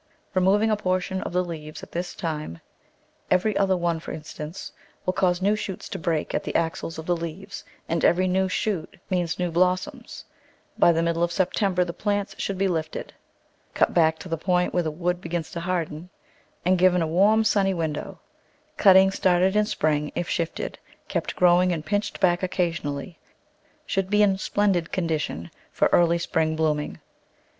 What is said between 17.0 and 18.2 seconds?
a warm, sunny Digitized by Google 78 The